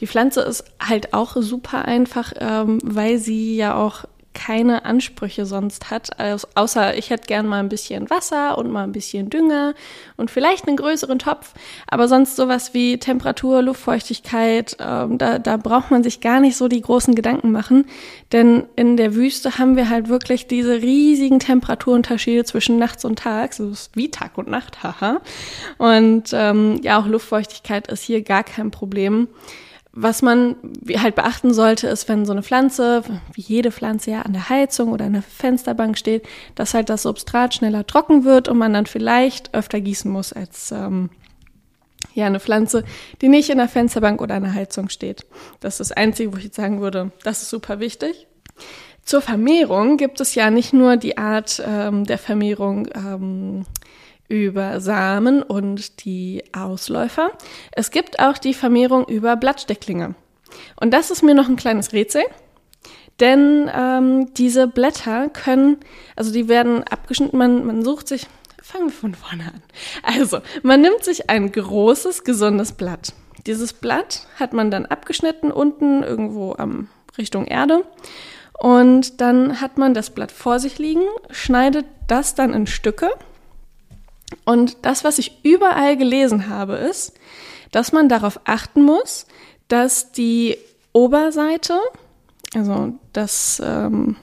Die 0.00 0.06
Pflanze 0.06 0.42
ist 0.42 0.64
halt 0.80 1.14
auch 1.14 1.34
super 1.36 1.84
einfach, 1.84 2.32
ähm, 2.38 2.78
weil 2.84 3.18
sie 3.18 3.56
ja 3.56 3.74
auch 3.74 4.04
keine 4.34 4.84
Ansprüche 4.84 5.46
sonst 5.46 5.90
hat, 5.90 6.18
also 6.18 6.46
außer 6.54 6.96
ich 6.96 7.10
hätte 7.10 7.26
gern 7.26 7.46
mal 7.46 7.60
ein 7.60 7.68
bisschen 7.68 8.10
Wasser 8.10 8.58
und 8.58 8.70
mal 8.70 8.84
ein 8.84 8.92
bisschen 8.92 9.30
Dünger 9.30 9.74
und 10.16 10.30
vielleicht 10.30 10.68
einen 10.68 10.76
größeren 10.76 11.18
Topf, 11.18 11.54
aber 11.86 12.08
sonst 12.08 12.36
sowas 12.36 12.74
wie 12.74 12.98
Temperatur, 12.98 13.62
Luftfeuchtigkeit, 13.62 14.76
ähm, 14.80 15.18
da, 15.18 15.38
da 15.38 15.56
braucht 15.56 15.90
man 15.90 16.02
sich 16.02 16.20
gar 16.20 16.40
nicht 16.40 16.56
so 16.56 16.68
die 16.68 16.82
großen 16.82 17.14
Gedanken 17.14 17.52
machen, 17.52 17.86
denn 18.32 18.64
in 18.76 18.96
der 18.96 19.14
Wüste 19.14 19.58
haben 19.58 19.76
wir 19.76 19.88
halt 19.88 20.08
wirklich 20.08 20.46
diese 20.46 20.82
riesigen 20.82 21.38
Temperaturunterschiede 21.38 22.44
zwischen 22.44 22.78
nachts 22.78 23.04
und 23.04 23.18
tags, 23.20 23.60
also 23.60 23.72
ist 23.72 23.96
wie 23.96 24.10
Tag 24.10 24.36
und 24.36 24.48
Nacht, 24.48 24.82
haha. 24.82 25.20
Und 25.78 26.30
ähm, 26.32 26.80
ja, 26.82 26.98
auch 26.98 27.06
Luftfeuchtigkeit 27.06 27.88
ist 27.88 28.02
hier 28.02 28.22
gar 28.22 28.44
kein 28.44 28.70
Problem. 28.70 29.28
Was 29.96 30.22
man 30.22 30.56
halt 30.96 31.14
beachten 31.14 31.54
sollte, 31.54 31.86
ist, 31.86 32.08
wenn 32.08 32.26
so 32.26 32.32
eine 32.32 32.42
Pflanze, 32.42 33.04
wie 33.32 33.42
jede 33.42 33.70
Pflanze 33.70 34.10
ja 34.10 34.22
an 34.22 34.32
der 34.32 34.48
Heizung 34.48 34.90
oder 34.90 35.04
an 35.04 35.12
der 35.12 35.22
Fensterbank 35.22 35.96
steht, 35.96 36.26
dass 36.56 36.74
halt 36.74 36.88
das 36.88 37.02
Substrat 37.02 37.54
schneller 37.54 37.86
trocken 37.86 38.24
wird 38.24 38.48
und 38.48 38.58
man 38.58 38.72
dann 38.72 38.86
vielleicht 38.86 39.54
öfter 39.54 39.80
gießen 39.80 40.10
muss 40.10 40.32
als 40.32 40.72
ähm, 40.72 41.10
ja 42.12 42.26
eine 42.26 42.40
Pflanze, 42.40 42.82
die 43.20 43.28
nicht 43.28 43.50
in 43.50 43.58
der 43.58 43.68
Fensterbank 43.68 44.20
oder 44.20 44.34
an 44.34 44.42
der 44.42 44.54
Heizung 44.54 44.88
steht. 44.88 45.26
Das 45.60 45.74
ist 45.74 45.90
das 45.90 45.96
Einzige, 45.96 46.32
wo 46.32 46.38
ich 46.38 46.44
jetzt 46.44 46.56
sagen 46.56 46.80
würde, 46.80 47.12
das 47.22 47.42
ist 47.42 47.50
super 47.50 47.78
wichtig. 47.78 48.26
Zur 49.04 49.20
Vermehrung 49.20 49.96
gibt 49.96 50.20
es 50.20 50.34
ja 50.34 50.50
nicht 50.50 50.72
nur 50.72 50.96
die 50.96 51.18
Art 51.18 51.62
ähm, 51.64 52.04
der 52.04 52.18
Vermehrung 52.18 52.88
ähm, 52.96 53.64
über 54.28 54.80
Samen 54.80 55.42
und 55.42 56.04
die 56.04 56.44
Ausläufer. 56.52 57.30
Es 57.72 57.90
gibt 57.90 58.20
auch 58.20 58.38
die 58.38 58.54
Vermehrung 58.54 59.06
über 59.06 59.36
Blattstecklinge. 59.36 60.14
Und 60.80 60.92
das 60.92 61.10
ist 61.10 61.22
mir 61.22 61.34
noch 61.34 61.48
ein 61.48 61.56
kleines 61.56 61.92
Rätsel. 61.92 62.22
Denn 63.20 63.70
ähm, 63.72 64.34
diese 64.34 64.66
Blätter 64.66 65.28
können, 65.28 65.78
also 66.16 66.32
die 66.32 66.48
werden 66.48 66.82
abgeschnitten, 66.84 67.38
man, 67.38 67.64
man 67.64 67.84
sucht 67.84 68.08
sich, 68.08 68.26
fangen 68.60 68.86
wir 68.86 68.92
von 68.92 69.14
vorne 69.14 69.44
an. 69.44 69.62
Also, 70.02 70.40
man 70.62 70.80
nimmt 70.80 71.04
sich 71.04 71.30
ein 71.30 71.52
großes, 71.52 72.24
gesundes 72.24 72.72
Blatt. 72.72 73.12
Dieses 73.46 73.72
Blatt 73.72 74.26
hat 74.36 74.52
man 74.52 74.70
dann 74.70 74.86
abgeschnitten 74.86 75.52
unten 75.52 76.02
irgendwo 76.02 76.54
am 76.56 76.88
Richtung 77.18 77.46
Erde. 77.46 77.84
Und 78.58 79.20
dann 79.20 79.60
hat 79.60 79.78
man 79.78 79.94
das 79.94 80.10
Blatt 80.10 80.32
vor 80.32 80.58
sich 80.58 80.78
liegen, 80.78 81.02
schneidet 81.30 81.86
das 82.08 82.34
dann 82.34 82.52
in 82.54 82.66
Stücke. 82.66 83.10
Und 84.44 84.78
das, 84.82 85.04
was 85.04 85.18
ich 85.18 85.44
überall 85.44 85.96
gelesen 85.96 86.48
habe, 86.48 86.74
ist, 86.74 87.14
dass 87.72 87.92
man 87.92 88.08
darauf 88.08 88.40
achten 88.44 88.82
muss, 88.82 89.26
dass 89.68 90.12
die 90.12 90.56
Oberseite, 90.92 91.78
also 92.54 92.94
das, 93.12 93.60
ähm, 93.64 94.16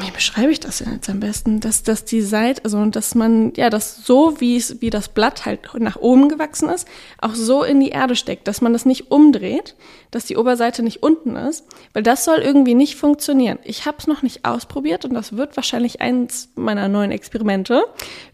wie 0.00 0.10
beschreibe 0.10 0.50
ich 0.50 0.60
das 0.60 0.78
denn 0.78 0.92
jetzt 0.92 1.10
am 1.10 1.20
besten? 1.20 1.60
Dass, 1.60 1.82
dass 1.82 2.04
die 2.04 2.22
Seite, 2.22 2.64
also 2.64 2.84
dass 2.86 3.14
man, 3.14 3.52
ja, 3.56 3.68
das 3.68 4.04
so, 4.04 4.40
wie 4.40 4.56
es, 4.56 4.80
wie 4.80 4.90
das 4.90 5.08
Blatt 5.08 5.44
halt 5.44 5.68
nach 5.78 5.96
oben 5.96 6.28
gewachsen 6.28 6.70
ist, 6.70 6.88
auch 7.20 7.34
so 7.34 7.62
in 7.62 7.80
die 7.80 7.90
Erde 7.90 8.16
steckt, 8.16 8.48
dass 8.48 8.62
man 8.62 8.72
das 8.72 8.86
nicht 8.86 9.10
umdreht, 9.10 9.74
dass 10.10 10.24
die 10.24 10.36
Oberseite 10.36 10.82
nicht 10.82 11.02
unten 11.02 11.36
ist, 11.36 11.66
weil 11.92 12.02
das 12.02 12.24
soll 12.24 12.38
irgendwie 12.38 12.74
nicht 12.74 12.96
funktionieren. 12.96 13.58
Ich 13.64 13.84
habe 13.84 13.98
es 13.98 14.06
noch 14.06 14.22
nicht 14.22 14.44
ausprobiert 14.44 15.04
und 15.04 15.12
das 15.12 15.36
wird 15.36 15.56
wahrscheinlich 15.56 16.00
eins 16.00 16.48
meiner 16.54 16.88
neuen 16.88 17.10
Experimente. 17.10 17.84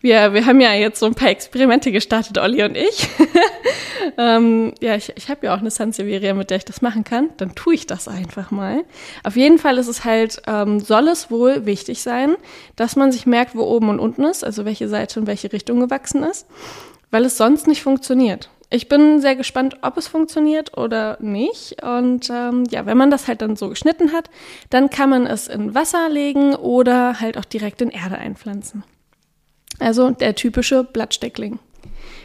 Wir, 0.01 0.33
wir 0.33 0.47
haben 0.47 0.61
ja 0.61 0.73
jetzt 0.75 1.01
so 1.01 1.07
ein 1.07 1.15
paar 1.15 1.31
Experimente 1.31 1.91
gestartet, 1.91 2.39
Olli 2.39 2.63
und 2.63 2.77
ich. 2.77 3.09
ähm, 4.19 4.73
ja, 4.81 4.95
ich, 4.95 5.13
ich 5.17 5.29
habe 5.31 5.47
ja 5.47 5.55
auch 5.55 5.61
eine 5.61 5.71
Sansevieria, 5.71 6.35
mit 6.35 6.51
der 6.51 6.59
ich 6.59 6.65
das 6.65 6.83
machen 6.83 7.03
kann. 7.03 7.31
Dann 7.39 7.55
tue 7.55 7.75
ich 7.75 7.87
das 7.87 8.07
einfach 8.07 8.51
mal. 8.51 8.85
Auf 9.25 9.37
jeden 9.37 9.59
Fall 9.59 9.79
ist 9.79 9.89
es 9.89 10.05
halt, 10.05 10.43
ähm, 10.47 10.81
soll 10.81 11.09
es 11.09 11.31
wohl 11.31 11.40
wichtig 11.47 12.03
sein, 12.03 12.37
dass 12.77 12.97
man 12.97 13.13
sich 13.13 13.27
merkt, 13.27 13.55
wo 13.55 13.63
oben 13.63 13.89
und 13.89 13.99
unten 13.99 14.25
ist, 14.25 14.45
also 14.45 14.65
welche 14.65 14.89
Seite 14.89 15.21
in 15.21 15.27
welche 15.27 15.53
Richtung 15.53 15.81
gewachsen 15.81 16.23
ist, 16.23 16.47
weil 17.11 17.25
es 17.25 17.37
sonst 17.37 17.67
nicht 17.67 17.83
funktioniert. 17.83 18.51
Ich 18.73 18.89
bin 18.89 19.21
sehr 19.21 19.35
gespannt, 19.35 19.79
ob 19.83 19.97
es 19.97 20.07
funktioniert 20.07 20.79
oder 20.79 21.19
nicht. 21.21 21.83
Und 21.83 22.31
ähm, 22.31 22.65
ja, 22.71 22.87
wenn 22.87 22.97
man 22.97 23.11
das 23.11 23.27
halt 23.27 23.43
dann 23.43 23.57
so 23.57 23.69
geschnitten 23.69 24.13
hat, 24.13 24.31
dann 24.71 24.91
kann 24.91 25.11
man 25.11 25.27
es 25.27 25.49
in 25.49 25.75
Wasser 25.75 26.09
legen 26.09 26.55
oder 26.55 27.21
halt 27.21 27.37
auch 27.37 27.45
direkt 27.45 27.83
in 27.83 27.91
Erde 27.91 28.17
einpflanzen. 28.17 28.85
Also 29.81 30.11
der 30.11 30.37
typische 30.37 30.85
Blattsteckling. 30.85 31.59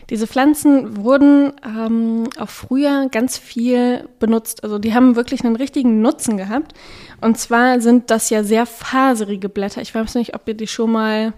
Diese 0.09 0.27
Pflanzen 0.27 1.03
wurden 1.03 1.53
ähm, 1.65 2.29
auch 2.37 2.49
früher 2.49 3.09
ganz 3.09 3.37
viel 3.37 4.07
benutzt. 4.19 4.63
Also 4.63 4.77
die 4.77 4.93
haben 4.93 5.15
wirklich 5.15 5.43
einen 5.43 5.55
richtigen 5.55 6.01
Nutzen 6.01 6.37
gehabt. 6.37 6.73
Und 7.21 7.37
zwar 7.39 7.81
sind 7.81 8.11
das 8.11 8.29
ja 8.29 8.43
sehr 8.43 8.65
faserige 8.65 9.49
Blätter. 9.49 9.81
Ich 9.81 9.95
weiß 9.95 10.15
nicht, 10.15 10.35
ob 10.35 10.47
ihr 10.47 10.53
die 10.53 10.67
schon 10.67 10.91
mal 10.91 11.33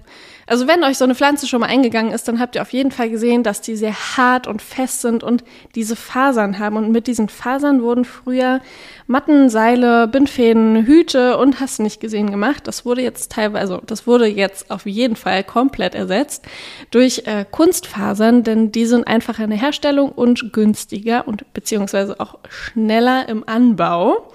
also 0.48 0.66
wenn 0.68 0.84
euch 0.84 0.98
so 0.98 1.04
eine 1.04 1.14
Pflanze 1.14 1.46
schon 1.46 1.60
mal 1.60 1.68
eingegangen 1.68 2.14
ist, 2.14 2.28
dann 2.28 2.40
habt 2.40 2.56
ihr 2.56 2.62
auf 2.62 2.72
jeden 2.72 2.92
Fall 2.92 3.10
gesehen, 3.10 3.44
dass 3.44 3.60
die 3.60 3.76
sehr 3.76 3.94
hart 4.18 4.48
und 4.48 4.62
fest 4.62 5.02
sind 5.02 5.22
und 5.22 5.44
diese 5.76 5.98
Fasern 5.98 6.58
haben. 6.58 6.78
Und 6.78 6.92
mit 6.92 7.08
diesen 7.08 7.28
Fasern 7.28 7.82
wurden 7.82 8.06
früher 8.06 8.62
Matten, 9.08 9.50
Seile, 9.50 10.08
Bindfäden, 10.08 10.86
Hüte 10.86 11.38
und 11.38 11.60
hast 11.60 11.80
nicht 11.80 12.00
gesehen 12.00 12.32
gemacht. 12.32 12.66
Das 12.66 12.86
wurde 12.86 13.02
jetzt 13.02 13.32
teilweise, 13.34 13.74
also 13.74 13.86
das 13.86 14.08
wurde 14.08 14.26
jetzt 14.26 14.72
auf 14.72 14.86
jeden 14.86 15.18
Fall 15.18 15.44
komplett 15.44 15.96
ersetzt 15.96 16.46
durch 16.92 17.24
äh, 17.26 17.46
Kunstfasern, 17.50 18.44
denn 18.44 18.72
die 18.72 18.86
sind 18.86 19.06
einfacher 19.06 19.44
in 19.44 19.50
der 19.50 19.60
Herstellung 19.60 20.12
und 20.12 20.54
günstiger 20.54 21.28
und 21.28 21.54
beziehungsweise 21.54 22.20
auch 22.20 22.40
schneller 22.48 23.28
im 23.28 23.44
Anbau 23.48 24.32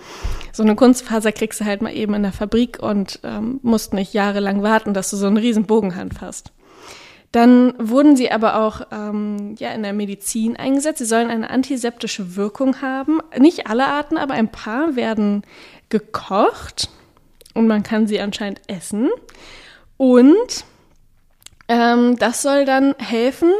so 0.52 0.62
eine 0.62 0.76
Kunstfaser 0.76 1.32
kriegst 1.32 1.60
du 1.60 1.64
halt 1.64 1.82
mal 1.82 1.94
eben 1.94 2.14
in 2.14 2.22
der 2.22 2.32
Fabrik 2.32 2.78
und 2.80 3.20
ähm, 3.24 3.58
musst 3.62 3.94
nicht 3.94 4.12
jahrelang 4.12 4.62
warten, 4.62 4.94
dass 4.94 5.10
du 5.10 5.16
so 5.16 5.26
einen 5.26 5.38
riesen 5.38 5.64
Bogenhand 5.64 6.20
hast. 6.20 6.52
Dann 7.32 7.72
wurden 7.78 8.14
sie 8.14 8.30
aber 8.30 8.56
auch 8.56 8.82
ähm, 8.92 9.54
ja, 9.58 9.70
in 9.70 9.82
der 9.82 9.94
Medizin 9.94 10.56
eingesetzt. 10.56 10.98
Sie 10.98 11.06
sollen 11.06 11.30
eine 11.30 11.48
antiseptische 11.48 12.36
Wirkung 12.36 12.82
haben. 12.82 13.20
Nicht 13.38 13.66
alle 13.66 13.86
Arten, 13.86 14.18
aber 14.18 14.34
ein 14.34 14.52
paar 14.52 14.96
werden 14.96 15.42
gekocht 15.88 16.90
und 17.54 17.66
man 17.66 17.82
kann 17.82 18.06
sie 18.06 18.20
anscheinend 18.20 18.60
essen. 18.66 19.08
Und 19.96 20.64
ähm, 21.68 22.16
das 22.18 22.42
soll 22.42 22.66
dann 22.66 22.94
helfen, 22.98 23.50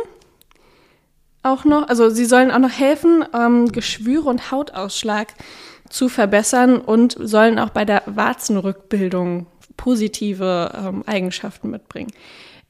auch 1.43 1.65
noch, 1.65 1.89
also 1.89 2.11
sie 2.11 2.25
sollen 2.25 2.51
auch 2.51 2.59
noch 2.59 2.71
helfen, 2.71 3.25
ähm, 3.35 3.73
Geschwüre 3.73 4.29
und 4.29 4.51
Hautausschlag 4.51 5.29
zu 5.93 6.09
verbessern 6.09 6.79
und 6.79 7.17
sollen 7.21 7.59
auch 7.59 7.71
bei 7.71 7.85
der 7.85 8.03
Warzenrückbildung 8.07 9.47
positive 9.77 10.73
ähm, 10.75 11.05
Eigenschaften 11.07 11.71
mitbringen. 11.71 12.13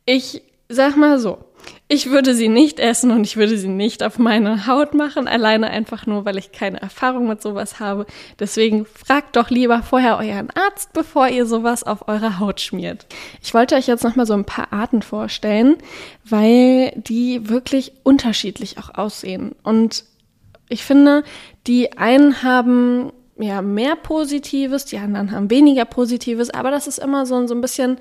Ich 0.05 0.43
sag 0.69 0.97
mal 0.97 1.19
so, 1.19 1.39
ich 1.87 2.11
würde 2.11 2.35
sie 2.35 2.49
nicht 2.49 2.81
essen 2.81 3.11
und 3.11 3.25
ich 3.25 3.37
würde 3.37 3.57
sie 3.59 3.69
nicht 3.69 4.03
auf 4.03 4.19
meine 4.19 4.67
Haut 4.67 4.95
machen, 4.95 5.29
alleine 5.29 5.69
einfach 5.71 6.07
nur, 6.07 6.25
weil 6.25 6.39
ich 6.39 6.51
keine 6.51 6.81
Erfahrung 6.81 7.29
mit 7.29 7.43
sowas 7.43 7.79
habe. 7.79 8.07
Deswegen 8.41 8.87
fragt 8.87 9.37
doch 9.37 9.51
lieber 9.51 9.83
vorher 9.83 10.17
euren 10.17 10.49
Arzt, 10.51 10.93
bevor 10.93 11.29
ihr 11.29 11.47
sowas 11.47 11.85
auf 11.85 12.09
eure 12.09 12.41
Haut 12.41 12.61
schmiert. 12.61 13.07
Ich 13.43 13.55
wollte 13.55 13.77
euch 13.77 13.87
jetzt 13.87 14.05
noch 14.05 14.17
mal 14.17 14.27
so 14.27 14.35
ein 14.35 14.47
paar 14.47 14.73
Arten 14.73 15.03
vorstellen, 15.03 15.77
weil 16.25 16.93
die 16.97 17.49
wirklich 17.49 17.93
unterschiedlich 18.03 18.79
auch 18.79 18.95
aussehen 18.95 19.55
und 19.63 20.05
ich 20.73 20.85
finde, 20.85 21.23
die 21.67 21.97
einen 21.97 22.43
haben 22.43 23.13
ja 23.39 23.63
mehr 23.63 23.97
Positives, 23.97 24.85
die 24.85 24.99
anderen 24.99 25.31
haben 25.31 25.51
weniger 25.51 25.85
Positives, 25.85 26.51
aber 26.51 26.71
das 26.71 26.87
ist 26.87 26.99
immer 26.99 27.27
so, 27.27 27.47
so 27.47 27.55
ein 27.55 27.61
bisschen, 27.61 27.99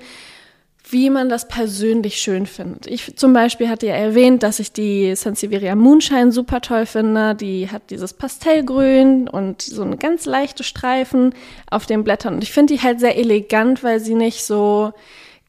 wie 0.88 1.10
man 1.10 1.28
das 1.28 1.48
persönlich 1.48 2.16
schön 2.16 2.46
findet. 2.46 2.86
Ich 2.86 3.16
zum 3.16 3.32
Beispiel 3.32 3.68
hatte 3.68 3.86
ja 3.86 3.94
erwähnt, 3.94 4.42
dass 4.42 4.58
ich 4.58 4.72
die 4.72 5.14
Sansevieria 5.14 5.74
Moonshine 5.74 6.32
super 6.32 6.60
toll 6.60 6.86
finde. 6.86 7.34
Die 7.34 7.70
hat 7.70 7.90
dieses 7.90 8.12
Pastellgrün 8.12 9.28
und 9.28 9.62
so 9.62 9.82
eine 9.82 9.96
ganz 9.96 10.26
leichte 10.26 10.64
Streifen 10.64 11.34
auf 11.70 11.86
den 11.86 12.04
Blättern. 12.04 12.34
Und 12.34 12.42
ich 12.42 12.52
finde 12.52 12.74
die 12.74 12.80
halt 12.80 13.00
sehr 13.00 13.16
elegant, 13.16 13.84
weil 13.84 14.00
sie 14.00 14.14
nicht 14.14 14.44
so 14.44 14.92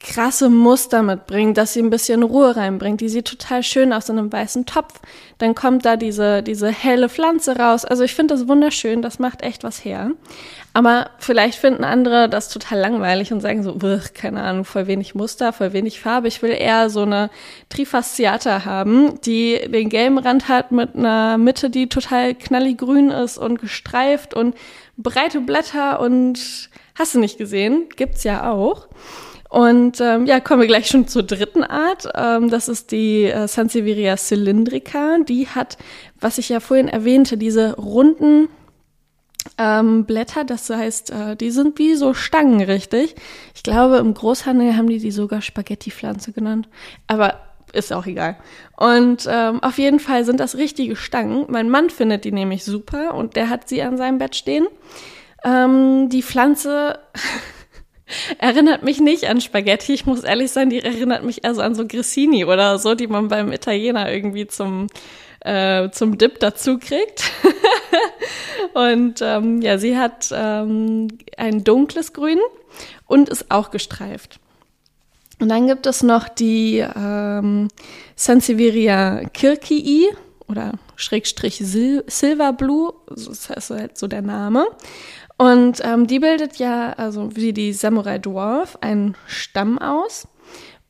krasse 0.03 0.50
Muster 0.50 1.01
mitbringt, 1.01 1.57
dass 1.57 1.74
sie 1.74 1.79
ein 1.79 1.89
bisschen 1.89 2.24
Ruhe 2.24 2.55
reinbringt. 2.55 3.00
Die 3.00 3.07
sieht 3.07 3.25
total 3.25 3.63
schön 3.63 3.93
aus 3.93 4.10
in 4.10 4.19
einem 4.19 4.31
weißen 4.31 4.65
Topf. 4.65 5.00
Dann 5.38 5.55
kommt 5.55 5.86
da 5.86 5.95
diese, 5.95 6.43
diese 6.43 6.69
helle 6.69 7.07
Pflanze 7.07 7.57
raus. 7.57 7.86
Also 7.86 8.03
ich 8.03 8.13
finde 8.13 8.36
das 8.36 8.48
wunderschön, 8.48 9.01
das 9.01 9.17
macht 9.17 9.41
echt 9.41 9.63
was 9.63 9.83
her. 9.83 10.12
Aber 10.74 11.10
vielleicht 11.19 11.57
finden 11.57 11.86
andere 11.86 12.27
das 12.27 12.50
total 12.50 12.79
langweilig 12.79 13.31
und 13.31 13.39
sagen 13.39 13.63
so, 13.63 13.77
keine 14.13 14.41
Ahnung, 14.41 14.65
voll 14.65 14.88
wenig 14.88 15.15
Muster, 15.15 15.53
voll 15.53 15.72
wenig 15.72 16.01
Farbe. 16.01 16.27
Ich 16.27 16.41
will 16.41 16.51
eher 16.51 16.89
so 16.89 17.03
eine 17.03 17.29
Trifasciata 17.69 18.65
haben, 18.65 19.22
die 19.22 19.60
den 19.69 19.88
gelben 19.89 20.17
Rand 20.17 20.50
hat 20.50 20.72
mit 20.74 20.95
einer 20.95 21.38
Mitte, 21.38 21.69
die 21.69 21.88
total 21.88 22.36
knallig 22.36 22.77
grün 22.77 23.10
ist 23.10 23.38
und 23.38 23.62
gestreift 23.62 24.33
und 24.33 24.55
breite 24.98 25.39
Blätter 25.39 26.01
und 26.01 26.69
hast 26.95 27.15
du 27.15 27.19
nicht 27.19 27.38
gesehen? 27.38 27.86
Gibt's 27.95 28.24
ja 28.24 28.51
auch. 28.51 28.88
Und 29.53 30.01
ähm, 30.01 30.25
ja, 30.25 30.39
kommen 30.39 30.62
wir 30.62 30.67
gleich 30.67 30.88
schon 30.88 31.07
zur 31.07 31.22
dritten 31.22 31.63
Art. 31.63 32.10
Ähm, 32.15 32.50
das 32.50 32.67
ist 32.67 32.91
die 32.91 33.25
äh, 33.25 33.48
Sansevieria 33.48 34.17
cylindrica. 34.17 35.19
Die 35.19 35.48
hat, 35.48 35.77
was 36.19 36.39
ich 36.39 36.50
ja 36.50 36.60
vorhin 36.60 36.88
erwähnte, 36.88 37.38
diese 37.38 37.75
runden 37.75 38.50
ähm, 39.60 40.05
Blätter. 40.05 40.43
Das 40.43 40.72
heißt, 40.72 41.12
äh, 41.12 41.36
die 41.36 41.51
sind 41.51 41.77
wie 41.77 41.93
so 41.93 42.15
Stangen, 42.15 42.62
richtig? 42.62 43.13
Ich 43.53 43.62
glaube, 43.62 43.98
im 43.98 44.15
Großhandel 44.15 44.75
haben 44.75 44.88
die 44.88 44.98
die 44.98 45.12
sogar 45.12 45.43
Spaghetti-Pflanze 45.43 46.31
genannt. 46.31 46.67
Aber 47.05 47.36
ist 47.74 47.93
auch 47.93 48.07
egal. 48.07 48.38
Und 48.75 49.27
ähm, 49.29 49.62
auf 49.62 49.77
jeden 49.77 50.00
Fall 50.00 50.25
sind 50.25 50.39
das 50.39 50.57
richtige 50.57 50.95
Stangen. 50.95 51.45
Mein 51.50 51.69
Mann 51.69 51.91
findet 51.91 52.25
die 52.25 52.31
nämlich 52.31 52.63
super 52.63 53.13
und 53.13 53.36
der 53.36 53.51
hat 53.51 53.69
sie 53.69 53.83
an 53.83 53.98
seinem 53.98 54.17
Bett 54.17 54.36
stehen. 54.36 54.65
Ähm, 55.43 56.10
die 56.10 56.24
Pflanze 56.24 56.98
Erinnert 58.38 58.84
mich 58.84 59.00
nicht 59.00 59.29
an 59.29 59.41
Spaghetti, 59.41 59.93
ich 59.93 60.05
muss 60.05 60.24
ehrlich 60.24 60.51
sein, 60.51 60.70
die 60.70 60.79
erinnert 60.79 61.24
mich 61.24 61.43
eher 61.43 61.55
so 61.55 61.62
an 61.62 61.75
so 61.75 61.88
Grissini 61.88 62.46
oder 62.46 62.79
so, 62.79 62.96
die 62.96 63.08
man 63.08 63.27
beim 63.27 63.51
Italiener 63.51 64.12
irgendwie 64.12 64.48
zum, 64.48 64.88
äh, 65.41 65.89
zum 65.91 66.17
Dip 66.17 66.39
dazu 66.39 66.77
kriegt. 66.79 67.32
und 68.74 69.22
ähm, 69.22 69.62
ja, 69.62 69.77
sie 69.77 69.98
hat 69.98 70.29
ähm, 70.34 71.08
ein 71.38 71.63
dunkles 71.63 72.13
Grün 72.13 72.39
und 73.08 73.29
ist 73.29 73.51
auch 73.51 73.72
gestreift. 73.72 74.39
Und 75.39 75.50
dann 75.50 75.67
gibt 75.67 75.86
es 75.88 76.03
noch 76.03 76.29
die 76.29 76.77
ähm, 76.77 77.67
Sansevieria 78.15 79.24
kirkii 79.34 80.08
oder 80.48 80.74
Schrägstrich 80.96 81.58
Sil 81.65 82.05
Silver 82.08 82.53
Blue, 82.53 82.93
das 83.10 83.50
heißt 83.50 83.72
halt 83.72 83.98
so 83.98 84.08
der 84.08 84.22
Name. 84.22 84.65
Und 85.43 85.81
ähm, 85.83 86.07
die 86.07 86.19
bildet 86.19 86.55
ja, 86.55 86.93
also 86.93 87.35
wie 87.35 87.51
die 87.51 87.73
Samurai 87.73 88.17
Dwarf, 88.17 88.77
einen 88.79 89.17
Stamm 89.27 89.77
aus. 89.77 90.25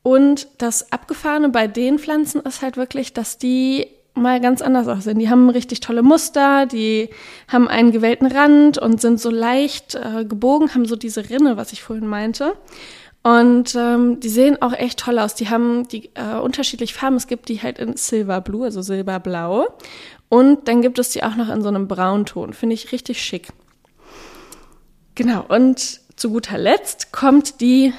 Und 0.03 0.47
das 0.59 0.91
Abgefahrene 0.91 1.49
bei 1.49 1.65
den 1.65 1.97
Pflanzen 1.97 2.39
ist 2.41 2.61
halt 2.61 2.77
wirklich, 2.77 3.13
dass 3.13 3.39
die 3.39 3.87
mal 4.13 4.39
ganz 4.39 4.61
anders 4.61 4.87
aussehen. 4.87 5.17
Die 5.17 5.31
haben 5.31 5.49
richtig 5.49 5.79
tolle 5.79 6.03
Muster, 6.03 6.67
die 6.67 7.09
haben 7.47 7.67
einen 7.67 7.91
gewellten 7.91 8.27
Rand 8.27 8.77
und 8.77 9.01
sind 9.01 9.19
so 9.19 9.31
leicht 9.31 9.95
äh, 9.95 10.23
gebogen, 10.23 10.75
haben 10.75 10.85
so 10.85 10.97
diese 10.97 11.31
Rinne, 11.31 11.57
was 11.57 11.73
ich 11.73 11.81
vorhin 11.81 12.05
meinte. 12.05 12.53
Und 13.23 13.73
ähm, 13.73 14.19
die 14.19 14.29
sehen 14.29 14.61
auch 14.61 14.73
echt 14.73 14.99
toll 14.99 15.17
aus. 15.17 15.33
Die 15.33 15.49
haben 15.49 15.87
die 15.87 16.11
äh, 16.13 16.37
unterschiedliche 16.39 16.93
Farben. 16.93 17.15
Es 17.15 17.25
gibt 17.25 17.49
die 17.49 17.59
halt 17.59 17.79
in 17.79 17.97
Silver 17.97 18.39
Blue, 18.39 18.65
also 18.65 18.83
silberblau. 18.83 19.65
Und 20.29 20.67
dann 20.67 20.83
gibt 20.83 20.99
es 20.99 21.09
die 21.09 21.23
auch 21.23 21.35
noch 21.37 21.49
in 21.49 21.63
so 21.63 21.69
einem 21.69 21.87
Braunton. 21.87 22.53
Finde 22.53 22.75
ich 22.75 22.91
richtig 22.91 23.19
schick. 23.19 23.47
Genau. 25.15 25.45
Und 25.47 26.01
zu 26.15 26.29
guter 26.29 26.57
Letzt 26.57 27.11
kommt 27.11 27.61
die 27.61 27.93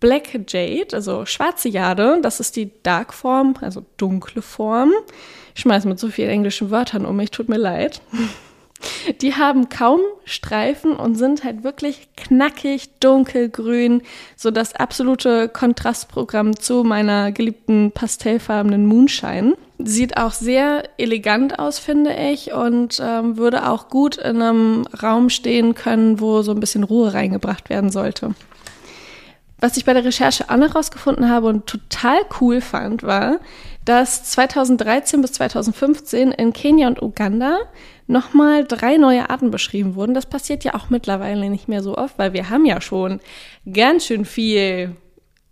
Black 0.00 0.30
Jade, 0.48 0.88
also 0.92 1.26
schwarze 1.26 1.68
Jade. 1.68 2.18
Das 2.22 2.40
ist 2.40 2.56
die 2.56 2.70
Dark 2.82 3.12
Form, 3.12 3.54
also 3.60 3.84
dunkle 3.96 4.42
Form. 4.42 4.92
Ich 5.54 5.60
schmeiß 5.60 5.84
mit 5.84 5.98
so 5.98 6.08
vielen 6.08 6.30
englischen 6.30 6.70
Wörtern 6.70 7.04
um 7.04 7.16
mich, 7.16 7.30
tut 7.30 7.48
mir 7.48 7.58
leid. 7.58 8.00
Die 9.20 9.34
haben 9.34 9.68
kaum 9.68 10.00
Streifen 10.24 10.96
und 10.96 11.14
sind 11.14 11.44
halt 11.44 11.64
wirklich 11.64 12.08
knackig 12.16 12.88
dunkelgrün, 13.00 14.00
so 14.36 14.50
das 14.50 14.74
absolute 14.74 15.50
Kontrastprogramm 15.50 16.58
zu 16.58 16.82
meiner 16.82 17.30
geliebten 17.30 17.92
pastellfarbenen 17.92 18.86
Moonshine. 18.86 19.54
Sieht 19.84 20.16
auch 20.16 20.32
sehr 20.32 20.84
elegant 20.98 21.58
aus, 21.58 21.78
finde 21.78 22.14
ich, 22.14 22.52
und 22.52 23.00
ähm, 23.02 23.36
würde 23.36 23.68
auch 23.68 23.88
gut 23.88 24.16
in 24.16 24.42
einem 24.42 24.86
Raum 25.02 25.30
stehen 25.30 25.74
können, 25.74 26.20
wo 26.20 26.42
so 26.42 26.52
ein 26.52 26.60
bisschen 26.60 26.84
Ruhe 26.84 27.12
reingebracht 27.14 27.70
werden 27.70 27.90
sollte. 27.90 28.34
Was 29.58 29.76
ich 29.76 29.84
bei 29.84 29.92
der 29.92 30.04
Recherche 30.04 30.48
auch 30.48 30.56
noch 30.56 30.74
rausgefunden 30.74 31.28
habe 31.28 31.48
und 31.48 31.66
total 31.66 32.18
cool 32.40 32.60
fand, 32.60 33.02
war, 33.02 33.40
dass 33.84 34.24
2013 34.24 35.20
bis 35.20 35.32
2015 35.32 36.32
in 36.32 36.52
Kenia 36.52 36.88
und 36.88 37.02
Uganda 37.02 37.58
nochmal 38.06 38.64
drei 38.64 38.96
neue 38.96 39.28
Arten 39.28 39.50
beschrieben 39.50 39.94
wurden. 39.94 40.14
Das 40.14 40.26
passiert 40.26 40.64
ja 40.64 40.74
auch 40.74 40.90
mittlerweile 40.90 41.50
nicht 41.50 41.68
mehr 41.68 41.82
so 41.82 41.96
oft, 41.96 42.18
weil 42.18 42.32
wir 42.32 42.48
haben 42.48 42.64
ja 42.64 42.80
schon 42.80 43.20
ganz 43.70 44.06
schön 44.06 44.24
viel 44.24 44.96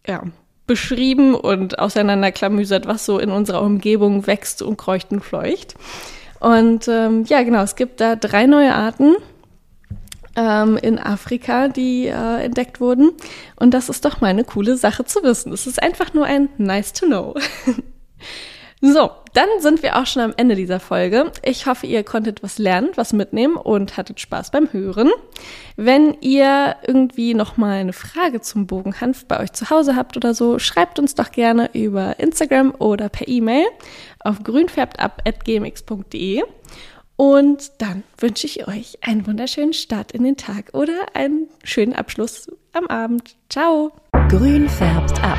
ja, 0.06 0.22
beschrieben 0.68 1.34
und 1.34 1.80
auseinanderklamüsert, 1.80 2.86
was 2.86 3.04
so 3.04 3.18
in 3.18 3.30
unserer 3.30 3.62
Umgebung 3.62 4.28
wächst 4.28 4.62
und 4.62 4.76
kreucht 4.76 5.10
und 5.10 5.24
fleucht. 5.24 5.74
Und 6.38 6.86
ähm, 6.86 7.24
ja, 7.26 7.42
genau, 7.42 7.62
es 7.62 7.74
gibt 7.74 8.00
da 8.00 8.14
drei 8.14 8.46
neue 8.46 8.72
Arten 8.72 9.16
ähm, 10.36 10.76
in 10.76 11.00
Afrika, 11.00 11.66
die 11.66 12.06
äh, 12.06 12.44
entdeckt 12.44 12.80
wurden. 12.80 13.10
Und 13.56 13.74
das 13.74 13.88
ist 13.88 14.04
doch 14.04 14.20
mal 14.20 14.28
eine 14.28 14.44
coole 14.44 14.76
Sache 14.76 15.04
zu 15.04 15.24
wissen. 15.24 15.52
Es 15.52 15.66
ist 15.66 15.82
einfach 15.82 16.14
nur 16.14 16.26
ein 16.26 16.48
nice 16.58 16.92
to 16.92 17.06
know. 17.06 17.34
So, 18.80 19.10
dann 19.34 19.48
sind 19.58 19.82
wir 19.82 19.96
auch 19.96 20.06
schon 20.06 20.22
am 20.22 20.32
Ende 20.36 20.54
dieser 20.54 20.78
Folge. 20.78 21.32
Ich 21.42 21.66
hoffe, 21.66 21.84
ihr 21.86 22.04
konntet 22.04 22.44
was 22.44 22.58
lernen, 22.58 22.90
was 22.94 23.12
mitnehmen 23.12 23.56
und 23.56 23.96
hattet 23.96 24.20
Spaß 24.20 24.52
beim 24.52 24.72
Hören. 24.72 25.10
Wenn 25.76 26.16
ihr 26.20 26.76
irgendwie 26.86 27.34
noch 27.34 27.56
mal 27.56 27.80
eine 27.80 27.92
Frage 27.92 28.40
zum 28.40 28.68
Bogenhanf 28.68 29.24
bei 29.26 29.40
euch 29.40 29.52
zu 29.52 29.68
Hause 29.70 29.96
habt 29.96 30.16
oder 30.16 30.32
so, 30.32 30.60
schreibt 30.60 31.00
uns 31.00 31.16
doch 31.16 31.32
gerne 31.32 31.70
über 31.72 32.20
Instagram 32.20 32.72
oder 32.78 33.08
per 33.08 33.26
E-Mail 33.26 33.66
auf 34.20 34.44
grünfärbtab@gmx.de. 34.44 36.44
Und 37.16 37.72
dann 37.78 38.04
wünsche 38.18 38.46
ich 38.46 38.68
euch 38.68 38.98
einen 39.00 39.26
wunderschönen 39.26 39.72
Start 39.72 40.12
in 40.12 40.22
den 40.22 40.36
Tag 40.36 40.70
oder 40.72 41.06
einen 41.14 41.48
schönen 41.64 41.94
Abschluss 41.94 42.48
am 42.72 42.86
Abend. 42.86 43.34
Ciao. 43.48 43.90
Grün 44.28 44.68
färbt 44.68 45.20
ab. 45.24 45.38